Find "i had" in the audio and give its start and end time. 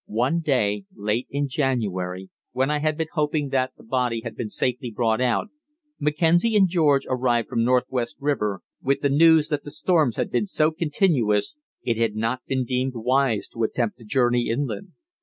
2.71-2.97